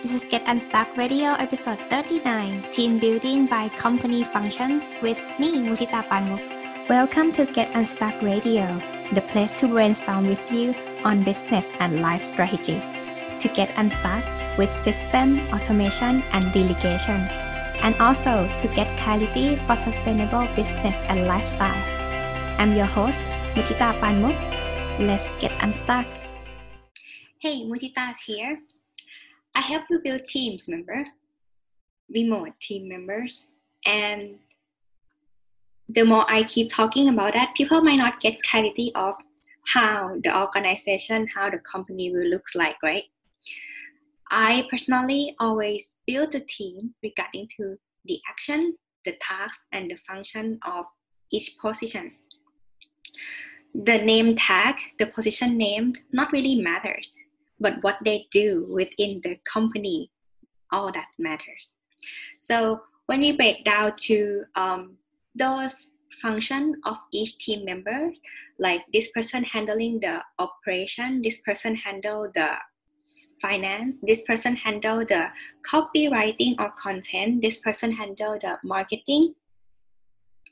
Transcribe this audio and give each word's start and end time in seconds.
This 0.00 0.14
is 0.14 0.24
Get 0.30 0.46
Unstuck 0.46 0.96
Radio 0.96 1.34
episode 1.42 1.80
39 1.90 2.70
Team 2.70 3.00
Building 3.00 3.48
by 3.48 3.68
Company 3.70 4.22
Functions 4.22 4.86
with 5.02 5.18
me, 5.40 5.58
Mutita 5.58 6.06
Panmuk. 6.06 6.38
Welcome 6.88 7.32
to 7.32 7.44
Get 7.44 7.74
Unstuck 7.74 8.14
Radio, 8.22 8.62
the 9.12 9.22
place 9.22 9.50
to 9.58 9.66
brainstorm 9.66 10.28
with 10.28 10.52
you 10.52 10.72
on 11.02 11.24
business 11.24 11.66
and 11.80 12.00
life 12.00 12.24
strategy. 12.24 12.78
To 13.40 13.48
get 13.48 13.74
unstuck 13.76 14.22
with 14.56 14.70
system, 14.70 15.40
automation, 15.50 16.22
and 16.30 16.54
delegation. 16.54 17.26
And 17.82 17.98
also 17.98 18.46
to 18.62 18.68
get 18.78 18.96
clarity 19.00 19.56
for 19.66 19.74
sustainable 19.74 20.46
business 20.54 20.96
and 21.10 21.26
lifestyle. 21.26 21.82
I'm 22.62 22.72
your 22.72 22.86
host, 22.86 23.18
Mutita 23.58 23.98
Panmuk. 23.98 24.38
Let's 25.00 25.32
get 25.40 25.50
unstuck. 25.58 26.06
Hey, 27.40 27.66
Mutita 27.66 28.12
is 28.12 28.20
here. 28.20 28.62
I 29.58 29.60
help 29.60 29.86
you 29.90 29.98
build 29.98 30.28
teams, 30.28 30.68
remember? 30.68 31.04
Remote 32.14 32.52
team 32.60 32.88
members. 32.88 33.44
And 33.84 34.36
the 35.88 36.04
more 36.04 36.30
I 36.30 36.44
keep 36.44 36.68
talking 36.68 37.08
about 37.08 37.32
that, 37.32 37.56
people 37.56 37.82
might 37.82 37.96
not 37.96 38.20
get 38.20 38.40
clarity 38.44 38.92
of 38.94 39.16
how 39.74 40.16
the 40.22 40.38
organization, 40.38 41.26
how 41.34 41.50
the 41.50 41.58
company 41.58 42.12
will 42.12 42.28
look 42.28 42.44
like, 42.54 42.76
right? 42.84 43.02
I 44.30 44.64
personally 44.70 45.34
always 45.40 45.94
build 46.06 46.36
a 46.36 46.40
team 46.40 46.94
regarding 47.02 47.48
to 47.56 47.78
the 48.04 48.20
action, 48.30 48.76
the 49.04 49.16
task, 49.20 49.64
and 49.72 49.90
the 49.90 49.96
function 49.96 50.60
of 50.64 50.84
each 51.32 51.56
position. 51.60 52.12
The 53.74 53.98
name 53.98 54.36
tag, 54.36 54.76
the 55.00 55.06
position 55.06 55.58
name, 55.58 55.94
not 56.12 56.30
really 56.30 56.54
matters, 56.60 57.16
but 57.60 57.82
what 57.82 57.96
they 58.04 58.26
do 58.30 58.66
within 58.70 59.20
the 59.22 59.38
company, 59.44 60.10
all 60.72 60.92
that 60.92 61.08
matters. 61.18 61.74
So 62.38 62.82
when 63.06 63.20
we 63.20 63.32
break 63.32 63.64
down 63.64 63.92
to 64.08 64.44
um, 64.54 64.96
those 65.34 65.88
function 66.20 66.80
of 66.84 66.96
each 67.12 67.38
team 67.38 67.64
member, 67.64 68.12
like 68.58 68.82
this 68.92 69.10
person 69.10 69.44
handling 69.44 70.00
the 70.00 70.22
operation, 70.38 71.22
this 71.22 71.38
person 71.38 71.74
handle 71.74 72.30
the 72.34 72.56
finance 73.40 73.98
this 74.02 74.22
person 74.22 74.54
handle 74.56 74.98
the 74.98 75.28
copywriting 75.68 76.54
or 76.58 76.70
content 76.80 77.40
this 77.40 77.58
person 77.58 77.90
handle 77.90 78.38
the 78.40 78.58
marketing 78.62 79.34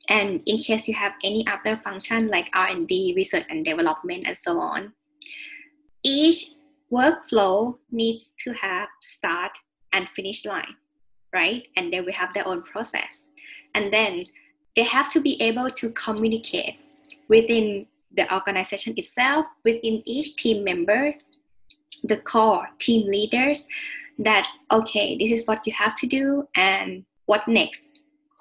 and 0.09 0.41
in 0.45 0.57
case 0.57 0.87
you 0.87 0.93
have 0.93 1.13
any 1.23 1.45
other 1.47 1.77
function 1.77 2.27
like 2.29 2.49
r&d 2.53 3.13
research 3.15 3.45
and 3.49 3.63
development 3.65 4.23
and 4.25 4.37
so 4.37 4.59
on 4.59 4.91
each 6.03 6.51
workflow 6.91 7.77
needs 7.91 8.31
to 8.43 8.53
have 8.53 8.87
start 9.01 9.51
and 9.93 10.09
finish 10.09 10.45
line 10.45 10.75
right? 11.33 11.63
And 11.75 11.91
they 11.91 12.01
will 12.01 12.13
have 12.13 12.33
their 12.33 12.47
own 12.47 12.63
process. 12.63 13.25
And 13.73 13.93
then 13.93 14.25
they 14.75 14.83
have 14.83 15.09
to 15.11 15.19
be 15.21 15.41
able 15.41 15.69
to 15.69 15.89
communicate 15.91 16.75
within 17.27 17.87
the 18.15 18.33
organization 18.33 18.93
itself 18.97 19.45
within 19.63 20.01
each 20.05 20.35
team 20.37 20.63
member 20.63 21.13
the 22.03 22.17
core 22.17 22.67
team 22.79 23.07
leaders 23.09 23.67
that 24.17 24.47
okay 24.71 25.17
this 25.17 25.31
is 25.31 25.45
what 25.45 25.61
you 25.65 25.73
have 25.73 25.93
to 25.95 26.07
do 26.07 26.47
and 26.55 27.03
what 27.25 27.47
next? 27.47 27.89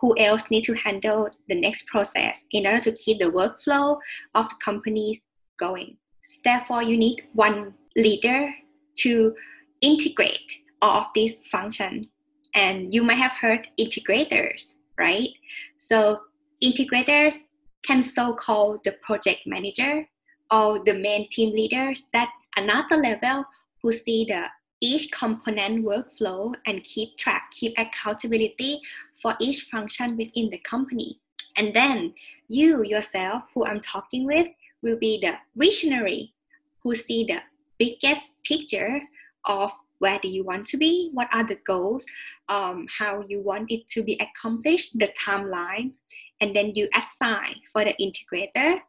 Who 0.01 0.17
else 0.19 0.45
need 0.51 0.63
to 0.65 0.75
handle 0.75 1.29
the 1.49 1.61
next 1.61 1.89
process 1.89 2.45
in 2.53 2.67
order 2.67 2.81
to 2.81 2.93
keep 2.93 3.19
the 3.19 3.33
workflow 3.39 3.99
of 4.35 4.49
the 4.49 4.55
companies 4.65 5.27
going? 5.59 5.97
Therefore 6.45 6.83
you 6.83 6.97
need 6.97 7.25
one 7.33 7.75
leader 7.97 8.55
to 8.97 9.35
integrate 9.81 10.53
all 10.83 11.01
of 11.01 11.07
these 11.15 11.39
functions 11.47 12.07
and 12.55 12.93
you 12.93 13.03
might 13.03 13.15
have 13.15 13.33
heard 13.33 13.69
integrators 13.79 14.75
right 14.99 15.31
so 15.77 16.21
integrators 16.63 17.37
can 17.83 18.03
so 18.03 18.33
call 18.35 18.79
the 18.85 18.93
project 19.03 19.41
manager 19.47 20.07
or 20.51 20.83
the 20.85 20.95
main 20.95 21.29
team 21.31 21.55
leaders 21.55 22.05
that 22.13 22.31
another 22.57 22.97
level 22.97 23.45
who 23.83 23.93
see 23.93 24.25
the 24.25 24.47
each 24.81 25.11
component 25.11 25.85
workflow 25.85 26.55
and 26.67 26.85
keep 26.85 27.17
track, 27.17 27.51
keep 27.51 27.75
accountability 27.79 28.81
for 29.15 29.35
each 29.41 29.63
function 29.63 30.17
within 30.17 30.51
the 30.51 30.59
company. 30.59 31.19
And 31.57 31.75
then 31.75 32.15
you 32.49 32.85
yourself, 32.85 33.45
who 33.55 33.65
I'm 33.65 33.81
talking 33.81 34.27
with, 34.27 34.49
will 34.83 34.99
be 34.99 35.19
the 35.21 35.35
visionary 35.57 36.35
who 36.83 36.95
see 36.95 37.25
the 37.25 37.39
biggest 37.79 38.33
picture 38.45 39.01
of 39.45 39.73
where 39.99 40.19
do 40.21 40.29
you 40.29 40.45
want 40.45 40.67
to 40.69 40.77
be, 40.77 41.11
what 41.15 41.29
are 41.33 41.47
the 41.47 41.59
goals, 41.67 42.05
um, 42.49 42.87
how 42.99 43.23
you 43.27 43.41
want 43.41 43.71
it 43.71 43.89
to 43.89 44.03
be 44.03 44.21
accomplished, 44.21 44.99
the 44.99 45.09
timeline, 45.19 45.93
and 46.41 46.55
then 46.55 46.73
you 46.75 46.89
assign 46.95 47.55
for 47.73 47.85
the 47.85 47.95
integrator 48.01 48.81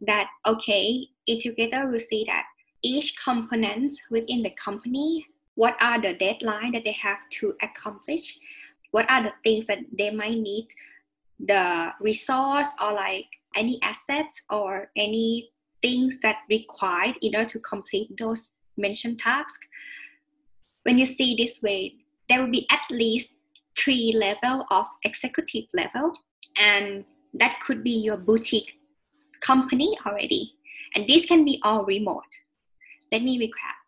that 0.00 0.28
okay, 0.46 1.06
integrator 1.28 1.90
will 1.90 2.00
see 2.00 2.24
that 2.26 2.44
each 2.82 3.14
component 3.22 3.92
within 4.10 4.42
the 4.42 4.50
company 4.50 5.26
what 5.54 5.76
are 5.80 6.00
the 6.00 6.14
deadline 6.14 6.72
that 6.72 6.84
they 6.84 6.92
have 6.92 7.18
to 7.30 7.54
accomplish 7.62 8.38
what 8.90 9.08
are 9.10 9.22
the 9.22 9.32
things 9.42 9.66
that 9.66 9.78
they 9.96 10.10
might 10.10 10.38
need 10.38 10.68
the 11.40 11.90
resource 12.00 12.68
or 12.80 12.92
like 12.92 13.26
any 13.56 13.80
assets 13.82 14.42
or 14.50 14.90
any 14.96 15.50
things 15.84 16.18
that 16.22 16.38
required 16.48 17.16
in 17.20 17.36
order 17.36 17.48
to 17.54 17.60
complete 17.60 18.10
those 18.18 18.48
mentioned 18.84 19.18
tasks 19.18 19.66
when 20.84 20.98
you 20.98 21.06
see 21.06 21.34
this 21.36 21.62
way 21.62 21.80
there 22.28 22.40
will 22.42 22.50
be 22.50 22.66
at 22.70 22.80
least 22.90 23.34
three 23.78 24.06
level 24.26 24.64
of 24.70 24.86
executive 25.10 25.64
level 25.82 26.12
and 26.56 27.04
that 27.42 27.60
could 27.60 27.84
be 27.84 27.96
your 28.08 28.16
boutique 28.16 28.72
company 29.50 29.90
already 30.06 30.44
and 30.94 31.08
this 31.08 31.26
can 31.26 31.44
be 31.44 31.60
all 31.62 31.84
remote 31.84 32.40
let 33.14 33.22
me 33.22 33.38
recap. 33.38 33.78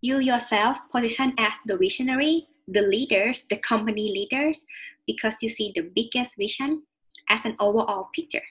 You 0.00 0.20
yourself 0.20 0.78
position 0.90 1.34
as 1.36 1.52
the 1.66 1.76
visionary, 1.76 2.48
the 2.66 2.80
leaders, 2.80 3.44
the 3.50 3.58
company 3.58 4.08
leaders, 4.10 4.64
because 5.06 5.36
you 5.42 5.50
see 5.50 5.72
the 5.74 5.82
biggest 5.82 6.38
vision 6.38 6.84
as 7.28 7.44
an 7.44 7.56
overall 7.60 8.08
picture. 8.14 8.42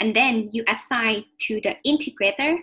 And 0.00 0.14
then 0.14 0.48
you 0.52 0.64
assign 0.68 1.24
to 1.40 1.60
the 1.60 1.76
integrator 1.86 2.58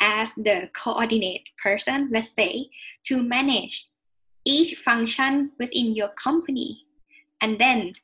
as 0.00 0.34
the 0.34 0.70
coordinate 0.74 1.48
person, 1.62 2.08
let's 2.12 2.32
say, 2.32 2.70
to 3.04 3.22
manage 3.22 3.86
each 4.44 4.76
function 4.78 5.52
within 5.58 5.94
your 5.94 6.08
company. 6.08 6.86
And 7.40 7.60
then 7.60 7.94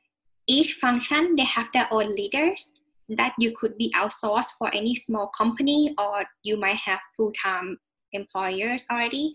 each 0.47 0.73
function, 0.73 1.35
they 1.35 1.45
have 1.45 1.67
their 1.73 1.87
own 1.91 2.15
leaders 2.15 2.69
that 3.09 3.33
you 3.37 3.55
could 3.55 3.77
be 3.77 3.91
outsourced 3.95 4.57
for 4.57 4.73
any 4.73 4.95
small 4.95 5.27
company 5.27 5.93
or 5.97 6.25
you 6.43 6.57
might 6.57 6.77
have 6.77 6.99
full-time 7.15 7.77
employers 8.13 8.85
already 8.91 9.33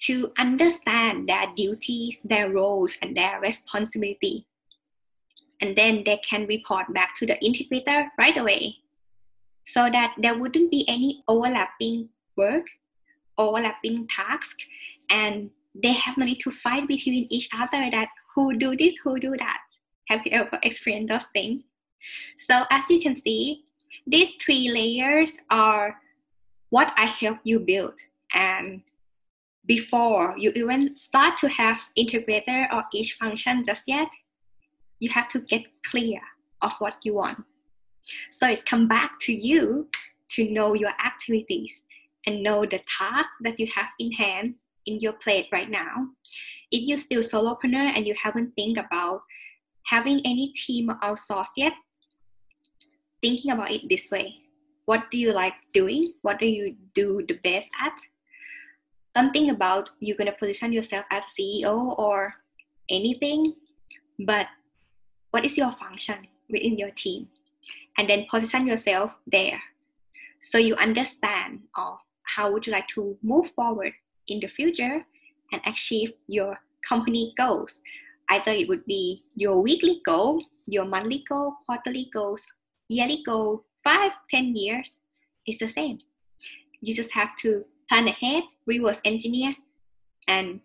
to 0.00 0.32
understand 0.38 1.28
their 1.28 1.46
duties, 1.56 2.20
their 2.24 2.50
roles, 2.50 2.96
and 3.02 3.16
their 3.16 3.40
responsibility. 3.40 4.46
And 5.60 5.76
then 5.76 6.02
they 6.04 6.16
can 6.18 6.46
report 6.46 6.92
back 6.94 7.14
to 7.16 7.26
the 7.26 7.36
integrator 7.42 8.08
right 8.18 8.36
away 8.36 8.76
so 9.66 9.88
that 9.90 10.14
there 10.18 10.38
wouldn't 10.38 10.70
be 10.70 10.84
any 10.88 11.22
overlapping 11.28 12.08
work, 12.36 12.66
overlapping 13.36 14.08
tasks, 14.08 14.64
and 15.10 15.50
they 15.74 15.92
have 15.92 16.16
no 16.16 16.24
need 16.24 16.40
to 16.40 16.50
fight 16.50 16.88
between 16.88 17.26
each 17.30 17.48
other 17.54 17.90
that 17.90 18.08
who 18.34 18.56
do 18.56 18.76
this, 18.76 18.94
who 19.04 19.18
do 19.18 19.36
that. 19.38 19.60
Have 20.08 20.20
you 20.24 20.32
ever 20.32 20.58
experienced 20.62 21.10
those 21.10 21.26
things? 21.32 21.62
So 22.38 22.64
as 22.70 22.88
you 22.90 23.00
can 23.00 23.14
see, 23.14 23.64
these 24.06 24.32
three 24.44 24.70
layers 24.70 25.38
are 25.50 26.00
what 26.70 26.92
I 26.96 27.06
help 27.06 27.38
you 27.44 27.60
build. 27.60 27.94
And 28.32 28.82
before 29.66 30.34
you 30.38 30.52
even 30.54 30.96
start 30.96 31.36
to 31.38 31.48
have 31.48 31.78
integrator 31.98 32.72
or 32.72 32.84
each 32.92 33.14
function 33.14 33.62
just 33.64 33.84
yet, 33.86 34.08
you 35.00 35.10
have 35.10 35.28
to 35.30 35.40
get 35.40 35.62
clear 35.84 36.20
of 36.62 36.72
what 36.78 36.94
you 37.02 37.14
want. 37.14 37.42
So 38.30 38.48
it's 38.48 38.62
come 38.62 38.86
back 38.86 39.18
to 39.22 39.32
you 39.32 39.88
to 40.30 40.50
know 40.50 40.74
your 40.74 40.92
activities 41.04 41.74
and 42.26 42.42
know 42.42 42.64
the 42.64 42.80
tasks 42.98 43.36
that 43.40 43.58
you 43.58 43.66
have 43.74 43.88
in 43.98 44.12
hand 44.12 44.54
in 44.86 45.00
your 45.00 45.14
plate 45.14 45.48
right 45.52 45.70
now. 45.70 46.06
If 46.70 46.86
you're 46.86 46.98
still 46.98 47.22
solopreneur 47.22 47.96
and 47.96 48.06
you 48.06 48.14
haven't 48.22 48.52
think 48.54 48.78
about 48.78 49.22
having 49.86 50.20
any 50.24 50.52
team 50.52 50.90
or 50.90 50.96
outsource 51.02 51.48
yet, 51.56 51.72
thinking 53.22 53.50
about 53.50 53.70
it 53.70 53.88
this 53.88 54.10
way 54.10 54.34
what 54.86 55.10
do 55.10 55.18
you 55.18 55.32
like 55.32 55.54
doing 55.72 56.12
what 56.22 56.38
do 56.38 56.46
you 56.46 56.74
do 56.94 57.24
the 57.28 57.38
best 57.44 57.68
at 57.84 57.98
don't 59.14 59.32
about 59.50 59.90
you're 60.00 60.16
to 60.32 60.32
position 60.32 60.72
yourself 60.72 61.04
as 61.10 61.24
ceo 61.34 61.98
or 61.98 62.34
anything 62.88 63.54
but 64.26 64.46
what 65.30 65.44
is 65.44 65.56
your 65.56 65.72
function 65.72 66.26
within 66.48 66.78
your 66.78 66.90
team 66.90 67.28
and 67.98 68.08
then 68.08 68.26
position 68.30 68.66
yourself 68.66 69.12
there 69.26 69.60
so 70.40 70.58
you 70.58 70.74
understand 70.76 71.60
of 71.76 71.98
how 72.22 72.50
would 72.50 72.66
you 72.66 72.72
like 72.72 72.88
to 72.88 73.16
move 73.22 73.50
forward 73.50 73.92
in 74.28 74.40
the 74.40 74.46
future 74.46 75.04
and 75.52 75.60
achieve 75.66 76.12
your 76.26 76.58
company 76.88 77.34
goals. 77.36 77.80
Either 78.30 78.52
it 78.52 78.68
would 78.68 78.86
be 78.86 79.24
your 79.34 79.60
weekly 79.60 80.00
goal, 80.04 80.42
your 80.66 80.84
monthly 80.84 81.24
goal, 81.28 81.54
quarterly 81.66 82.08
goals, 82.12 82.46
yearly 82.88 83.22
goal, 83.26 83.64
five, 83.82 84.12
ten 84.30 84.54
years. 84.54 84.98
It's 85.46 85.58
the 85.58 85.68
same. 85.68 85.98
You 86.80 86.94
just 86.94 87.12
have 87.12 87.36
to 87.38 87.64
plan 87.88 88.08
ahead, 88.08 88.44
reverse 88.66 89.00
engineer, 89.04 89.54
and 90.28 90.60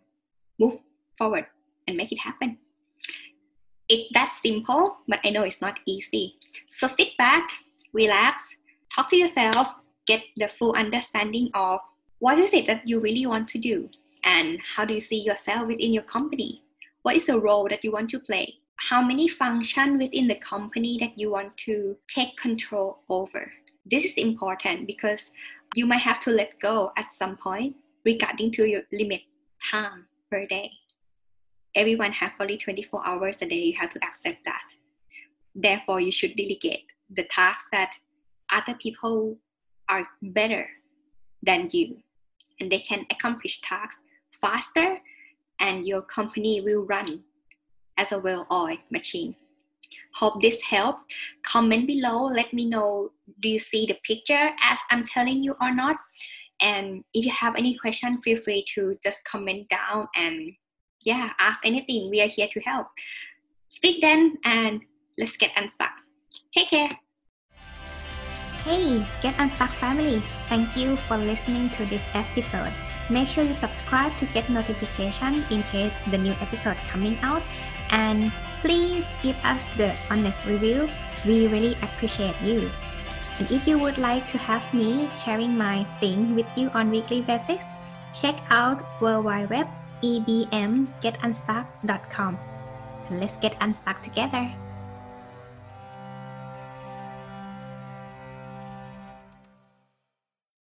move 0.59 0.77
forward 1.17 1.47
and 1.87 1.97
make 1.97 2.11
it 2.11 2.19
happen. 2.19 2.59
It 3.87 4.07
that 4.13 4.31
simple, 4.31 4.97
but 5.07 5.19
I 5.23 5.29
know 5.29 5.43
it's 5.43 5.61
not 5.61 5.79
easy. 5.85 6.35
So 6.69 6.87
sit 6.87 7.17
back, 7.17 7.49
relax, 7.93 8.57
talk 8.93 9.09
to 9.09 9.17
yourself, 9.17 9.67
get 10.07 10.21
the 10.37 10.47
full 10.47 10.73
understanding 10.73 11.49
of 11.53 11.79
what 12.19 12.39
is 12.39 12.53
it 12.53 12.67
that 12.67 12.87
you 12.87 12.99
really 12.99 13.25
want 13.25 13.47
to 13.49 13.59
do 13.59 13.89
and 14.23 14.59
how 14.75 14.85
do 14.85 14.93
you 14.93 14.99
see 14.99 15.21
yourself 15.21 15.67
within 15.67 15.93
your 15.93 16.03
company? 16.03 16.63
What 17.03 17.15
is 17.15 17.27
the 17.27 17.39
role 17.39 17.67
that 17.69 17.83
you 17.83 17.91
want 17.91 18.09
to 18.11 18.19
play? 18.19 18.55
How 18.77 19.01
many 19.01 19.27
functions 19.27 20.01
within 20.01 20.27
the 20.27 20.35
company 20.35 20.97
that 20.99 21.17
you 21.17 21.31
want 21.31 21.55
to 21.57 21.95
take 22.07 22.35
control 22.35 22.99
over? 23.09 23.51
This 23.89 24.03
is 24.03 24.15
important 24.15 24.87
because 24.87 25.29
you 25.75 25.85
might 25.85 26.01
have 26.01 26.19
to 26.21 26.31
let 26.31 26.59
go 26.59 26.91
at 26.97 27.13
some 27.13 27.37
point 27.37 27.75
regarding 28.03 28.51
to 28.53 28.65
your 28.65 28.81
limit 28.91 29.21
time 29.71 30.05
per 30.31 30.45
day. 30.47 30.71
Everyone 31.75 32.13
have 32.13 32.31
only 32.39 32.57
24 32.57 33.05
hours 33.05 33.37
a 33.41 33.45
day. 33.45 33.55
You 33.55 33.73
have 33.79 33.91
to 33.91 34.03
accept 34.03 34.45
that. 34.45 34.63
Therefore, 35.53 35.99
you 35.99 36.11
should 36.11 36.35
delegate 36.35 36.85
the 37.09 37.25
tasks 37.25 37.67
that 37.71 37.95
other 38.51 38.75
people 38.75 39.37
are 39.89 40.07
better 40.21 40.67
than 41.43 41.69
you 41.71 41.97
and 42.59 42.71
they 42.71 42.79
can 42.79 43.05
accomplish 43.11 43.61
tasks 43.61 44.01
faster 44.41 44.97
and 45.59 45.85
your 45.85 46.01
company 46.01 46.61
will 46.61 46.85
run 46.85 47.23
as 47.97 48.11
a 48.11 48.19
well-oiled 48.19 48.79
machine. 48.91 49.35
Hope 50.15 50.41
this 50.41 50.61
helped. 50.61 51.11
Comment 51.43 51.85
below. 51.85 52.25
Let 52.25 52.53
me 52.53 52.65
know 52.65 53.11
do 53.41 53.49
you 53.49 53.59
see 53.59 53.85
the 53.85 53.97
picture 54.05 54.51
as 54.61 54.79
I'm 54.89 55.03
telling 55.03 55.43
you 55.43 55.55
or 55.61 55.73
not? 55.73 55.97
And 56.61 57.03
if 57.13 57.25
you 57.25 57.31
have 57.31 57.55
any 57.55 57.77
question, 57.77 58.21
feel 58.21 58.41
free 58.41 58.65
to 58.75 58.97
just 59.03 59.25
comment 59.25 59.67
down 59.69 60.07
and 60.15 60.53
yeah, 61.05 61.31
ask 61.39 61.65
anything. 61.65 62.09
We 62.09 62.21
are 62.21 62.27
here 62.27 62.49
to 62.51 62.59
help. 62.59 62.87
Speak 63.69 64.01
then 64.01 64.37
and 64.43 64.81
let's 65.17 65.37
get 65.37 65.51
unstuck. 65.55 65.93
Take 66.53 66.69
care. 66.69 66.89
Hey, 68.65 69.05
Get 69.21 69.37
Unstuck 69.37 69.69
family! 69.69 70.23
Thank 70.49 70.75
you 70.75 70.97
for 70.97 71.17
listening 71.17 71.69
to 71.77 71.85
this 71.85 72.03
episode. 72.15 72.73
Make 73.11 73.27
sure 73.27 73.43
you 73.43 73.53
subscribe 73.53 74.09
to 74.17 74.25
get 74.33 74.49
notification 74.49 75.45
in 75.51 75.61
case 75.69 75.93
the 76.09 76.17
new 76.17 76.33
episode 76.41 76.75
coming 76.89 77.15
out. 77.21 77.43
And 77.91 78.33
please 78.61 79.11
give 79.21 79.37
us 79.45 79.69
the 79.77 79.93
honest 80.09 80.45
review. 80.49 80.89
We 81.27 81.45
really 81.45 81.77
appreciate 81.85 82.33
you. 82.41 82.71
And 83.37 83.51
if 83.51 83.67
you 83.67 83.77
would 83.77 83.99
like 83.99 84.25
to 84.33 84.39
have 84.39 84.65
me 84.73 85.11
sharing 85.13 85.55
my 85.55 85.85
thing 86.01 86.33
with 86.33 86.49
you 86.57 86.71
on 86.73 86.89
weekly 86.89 87.21
basis, 87.21 87.69
check 88.17 88.33
out 88.49 88.81
worldwide 88.99 89.51
web 89.51 89.67
ebmgetunstuck.com. 90.01 92.39
Let's 93.11 93.37
get 93.37 93.55
unstuck 93.61 94.01
together. 94.01 94.49